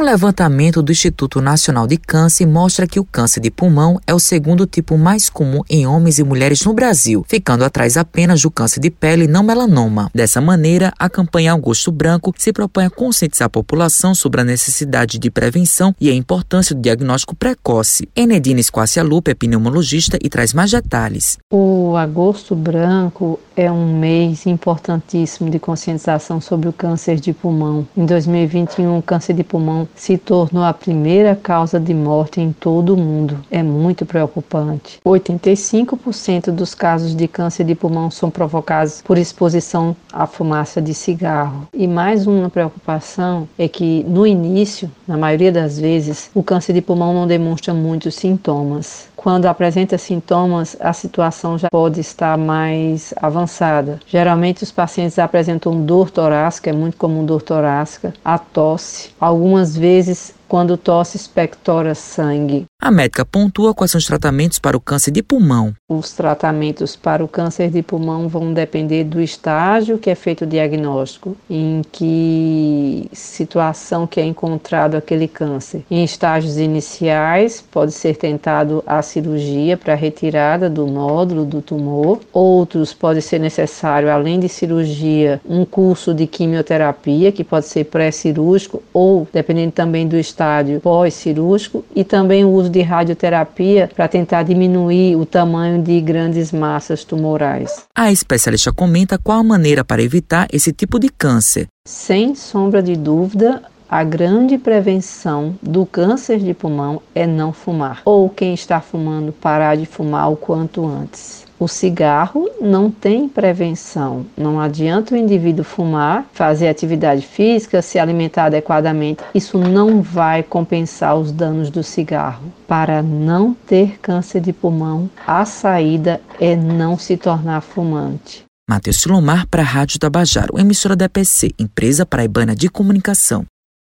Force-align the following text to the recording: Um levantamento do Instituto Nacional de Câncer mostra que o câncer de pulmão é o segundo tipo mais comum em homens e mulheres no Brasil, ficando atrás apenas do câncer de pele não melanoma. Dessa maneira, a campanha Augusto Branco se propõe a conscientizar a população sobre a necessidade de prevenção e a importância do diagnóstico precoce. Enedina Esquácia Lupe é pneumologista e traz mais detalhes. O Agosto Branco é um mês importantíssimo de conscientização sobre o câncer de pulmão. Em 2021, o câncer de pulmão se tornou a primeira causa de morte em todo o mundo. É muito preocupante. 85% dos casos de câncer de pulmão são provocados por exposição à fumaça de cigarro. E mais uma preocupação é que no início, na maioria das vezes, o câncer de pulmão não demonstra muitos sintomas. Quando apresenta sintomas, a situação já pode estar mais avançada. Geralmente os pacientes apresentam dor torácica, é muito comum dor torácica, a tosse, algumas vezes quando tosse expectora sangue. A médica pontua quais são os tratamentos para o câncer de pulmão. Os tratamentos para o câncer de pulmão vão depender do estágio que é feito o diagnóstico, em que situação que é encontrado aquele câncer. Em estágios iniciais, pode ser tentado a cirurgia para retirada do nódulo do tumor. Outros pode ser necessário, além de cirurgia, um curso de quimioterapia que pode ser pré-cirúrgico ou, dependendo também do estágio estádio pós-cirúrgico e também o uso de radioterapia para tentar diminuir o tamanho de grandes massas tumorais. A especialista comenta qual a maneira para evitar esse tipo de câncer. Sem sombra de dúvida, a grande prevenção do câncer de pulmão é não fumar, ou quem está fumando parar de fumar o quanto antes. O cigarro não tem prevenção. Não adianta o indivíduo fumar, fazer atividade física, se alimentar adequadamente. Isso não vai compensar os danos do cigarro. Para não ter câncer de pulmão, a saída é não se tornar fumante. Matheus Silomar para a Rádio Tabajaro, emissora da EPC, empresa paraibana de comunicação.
Um 0.00 0.02
levantamento 0.02 0.82
do 0.82 0.92
Instituto 0.92 1.42
Nacional 1.42 1.86
de 1.86 1.98
Câncer 1.98 2.46
mostra 2.46 2.86
que 2.86 2.98
o 2.98 3.04
câncer 3.04 3.38
de 3.38 3.50
pulmão 3.50 4.00
é 4.06 4.14
o 4.14 4.18
segundo 4.18 4.66
tipo 4.66 4.96
mais 4.96 5.28
comum 5.28 5.60
em 5.68 5.86
homens 5.86 6.18
e 6.18 6.24
mulheres 6.24 6.64
no 6.64 6.72
Brasil, 6.72 7.22
ficando 7.28 7.66
atrás 7.66 7.98
apenas 7.98 8.40
do 8.40 8.50
câncer 8.50 8.80
de 8.80 8.90
pele 8.90 9.26
não 9.26 9.42
melanoma. 9.42 10.10
Dessa 10.14 10.40
maneira, 10.40 10.90
a 10.98 11.10
campanha 11.10 11.52
Augusto 11.52 11.92
Branco 11.92 12.32
se 12.38 12.50
propõe 12.50 12.86
a 12.86 12.90
conscientizar 12.90 13.44
a 13.44 13.50
população 13.50 14.14
sobre 14.14 14.40
a 14.40 14.44
necessidade 14.44 15.18
de 15.18 15.30
prevenção 15.30 15.94
e 16.00 16.08
a 16.08 16.14
importância 16.14 16.74
do 16.74 16.80
diagnóstico 16.80 17.36
precoce. 17.36 18.08
Enedina 18.16 18.58
Esquácia 18.58 19.02
Lupe 19.02 19.32
é 19.32 19.34
pneumologista 19.34 20.18
e 20.22 20.30
traz 20.30 20.54
mais 20.54 20.70
detalhes. 20.70 21.36
O 21.52 21.94
Agosto 21.94 22.56
Branco 22.56 23.38
é 23.54 23.70
um 23.70 23.98
mês 23.98 24.46
importantíssimo 24.46 25.50
de 25.50 25.58
conscientização 25.58 26.40
sobre 26.40 26.70
o 26.70 26.72
câncer 26.72 27.20
de 27.20 27.34
pulmão. 27.34 27.86
Em 27.94 28.06
2021, 28.06 28.96
o 28.96 29.02
câncer 29.02 29.34
de 29.34 29.44
pulmão 29.44 29.86
se 29.94 30.16
tornou 30.16 30.62
a 30.62 30.72
primeira 30.72 31.36
causa 31.36 31.78
de 31.78 31.92
morte 31.92 32.40
em 32.40 32.52
todo 32.52 32.94
o 32.94 32.96
mundo. 32.96 33.38
É 33.50 33.62
muito 33.62 34.06
preocupante. 34.06 34.98
85% 35.04 36.50
dos 36.50 36.74
casos 36.74 37.14
de 37.14 37.28
câncer 37.28 37.64
de 37.64 37.74
pulmão 37.74 38.10
são 38.10 38.30
provocados 38.30 39.02
por 39.02 39.18
exposição 39.18 39.94
à 40.12 40.26
fumaça 40.26 40.80
de 40.80 40.94
cigarro. 40.94 41.68
E 41.72 41.86
mais 41.86 42.26
uma 42.26 42.48
preocupação 42.48 43.48
é 43.58 43.68
que 43.68 44.04
no 44.04 44.26
início, 44.26 44.90
na 45.06 45.18
maioria 45.18 45.52
das 45.52 45.78
vezes, 45.78 46.30
o 46.34 46.42
câncer 46.42 46.72
de 46.72 46.80
pulmão 46.80 47.12
não 47.12 47.26
demonstra 47.26 47.74
muitos 47.74 48.14
sintomas. 48.14 49.09
Quando 49.22 49.44
apresenta 49.44 49.98
sintomas, 49.98 50.78
a 50.80 50.94
situação 50.94 51.58
já 51.58 51.68
pode 51.70 52.00
estar 52.00 52.38
mais 52.38 53.12
avançada. 53.20 54.00
Geralmente 54.06 54.62
os 54.62 54.72
pacientes 54.72 55.18
apresentam 55.18 55.84
dor 55.84 56.10
torácica, 56.10 56.70
é 56.70 56.72
muito 56.72 56.96
comum 56.96 57.22
dor 57.26 57.42
torácica, 57.42 58.14
a 58.24 58.38
tosse, 58.38 59.10
algumas 59.20 59.76
vezes 59.76 60.32
quando 60.50 60.76
tosse 60.76 61.16
expectora 61.16 61.94
sangue. 61.94 62.64
A 62.82 62.90
médica 62.90 63.24
pontua 63.24 63.72
quais 63.72 63.92
são 63.92 64.00
os 64.00 64.06
tratamentos 64.06 64.58
para 64.58 64.76
o 64.76 64.80
câncer 64.80 65.12
de 65.12 65.22
pulmão. 65.22 65.72
Os 65.88 66.12
tratamentos 66.12 66.96
para 66.96 67.22
o 67.22 67.28
câncer 67.28 67.70
de 67.70 67.82
pulmão 67.82 68.26
vão 68.26 68.52
depender 68.52 69.04
do 69.04 69.20
estágio 69.20 69.96
que 69.96 70.10
é 70.10 70.14
feito 70.16 70.42
o 70.42 70.46
diagnóstico, 70.46 71.36
em 71.48 71.82
que 71.92 73.08
situação 73.12 74.08
que 74.08 74.20
é 74.20 74.24
encontrado 74.24 74.96
aquele 74.96 75.28
câncer. 75.28 75.84
Em 75.88 76.02
estágios 76.02 76.58
iniciais, 76.58 77.62
pode 77.70 77.92
ser 77.92 78.16
tentado 78.16 78.82
a 78.84 79.02
cirurgia 79.02 79.76
para 79.76 79.94
retirada 79.94 80.68
do 80.68 80.84
nódulo 80.84 81.44
do 81.44 81.62
tumor. 81.62 82.18
Outros 82.32 82.92
pode 82.92 83.22
ser 83.22 83.38
necessário, 83.38 84.10
além 84.10 84.40
de 84.40 84.48
cirurgia, 84.48 85.40
um 85.48 85.64
curso 85.64 86.12
de 86.12 86.26
quimioterapia 86.26 87.30
que 87.30 87.44
pode 87.44 87.66
ser 87.66 87.84
pré-cirúrgico 87.84 88.82
ou, 88.92 89.28
dependendo 89.32 89.70
também 89.70 90.08
do 90.08 90.16
estágio 90.16 90.39
estádio 90.40 90.80
pós-cirúrgico 90.80 91.84
e 91.94 92.02
também 92.02 92.44
o 92.44 92.50
uso 92.50 92.70
de 92.70 92.80
radioterapia 92.80 93.90
para 93.94 94.08
tentar 94.08 94.42
diminuir 94.42 95.16
o 95.16 95.26
tamanho 95.26 95.82
de 95.82 96.00
grandes 96.00 96.50
massas 96.50 97.04
tumorais. 97.04 97.84
A 97.94 98.10
especialista 98.10 98.72
comenta 98.72 99.18
qual 99.18 99.40
a 99.40 99.44
maneira 99.44 99.84
para 99.84 100.02
evitar 100.02 100.48
esse 100.50 100.72
tipo 100.72 100.98
de 100.98 101.10
câncer. 101.10 101.66
Sem 101.86 102.34
sombra 102.34 102.82
de 102.82 102.96
dúvida, 102.96 103.62
a 103.86 104.02
grande 104.02 104.56
prevenção 104.56 105.54
do 105.60 105.84
câncer 105.84 106.38
de 106.38 106.54
pulmão 106.54 107.02
é 107.14 107.26
não 107.26 107.52
fumar, 107.52 108.00
ou 108.04 108.30
quem 108.30 108.54
está 108.54 108.80
fumando 108.80 109.32
parar 109.32 109.76
de 109.76 109.84
fumar 109.84 110.30
o 110.32 110.36
quanto 110.36 110.86
antes. 110.86 111.49
O 111.60 111.68
cigarro 111.68 112.48
não 112.58 112.90
tem 112.90 113.28
prevenção. 113.28 114.24
Não 114.34 114.58
adianta 114.58 115.14
o 115.14 115.18
indivíduo 115.18 115.62
fumar, 115.62 116.24
fazer 116.32 116.68
atividade 116.68 117.20
física, 117.20 117.82
se 117.82 117.98
alimentar 117.98 118.46
adequadamente. 118.46 119.22
Isso 119.34 119.58
não 119.58 120.00
vai 120.00 120.42
compensar 120.42 121.18
os 121.18 121.30
danos 121.30 121.68
do 121.68 121.82
cigarro. 121.82 122.44
Para 122.66 123.02
não 123.02 123.52
ter 123.52 123.98
câncer 124.00 124.40
de 124.40 124.54
pulmão, 124.54 125.10
a 125.26 125.44
saída 125.44 126.18
é 126.40 126.56
não 126.56 126.96
se 126.96 127.18
tornar 127.18 127.60
fumante. 127.60 128.42
Matheus 128.66 128.96
Silomar 128.96 129.46
para 129.46 129.60
a 129.60 129.66
Rádio 129.66 129.98
Tabajaro, 129.98 130.58
emissora 130.58 130.96
da 130.96 131.04
EPC, 131.04 131.50
empresa 131.58 132.06
paraibana 132.06 132.56
de 132.56 132.70
comunicação. 132.70 133.44